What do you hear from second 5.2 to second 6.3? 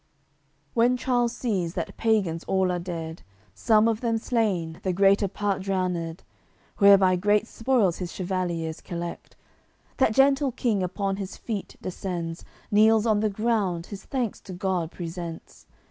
part drowned;